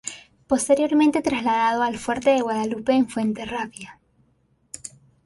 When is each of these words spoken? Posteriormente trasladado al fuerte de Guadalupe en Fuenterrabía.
Posteriormente 0.47 1.21
trasladado 1.21 1.83
al 1.83 1.95
fuerte 1.99 2.31
de 2.31 2.41
Guadalupe 2.41 2.91
en 2.91 3.07
Fuenterrabía. 3.07 3.99